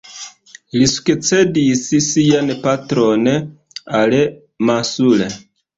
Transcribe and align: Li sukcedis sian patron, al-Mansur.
Li 0.77 0.87
sukcedis 0.93 1.83
sian 2.07 2.51
patron, 2.67 3.33
al-Mansur. 4.03 5.29